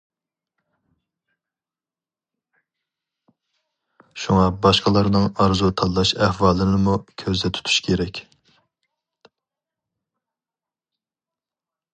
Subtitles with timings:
[4.23, 8.25] شۇڭا باشقىلارنىڭ ئارزۇ تاللاش ئەھۋالىنىمۇ كۆزدە تۇتۇش كېرەك.